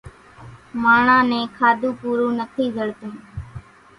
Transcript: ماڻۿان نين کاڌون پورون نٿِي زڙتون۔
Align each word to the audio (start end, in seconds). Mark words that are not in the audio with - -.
ماڻۿان 0.81 1.23
نين 1.31 1.45
کاڌون 1.57 1.93
پورون 1.99 2.31
نٿِي 2.39 2.65
زڙتون۔ 2.75 3.13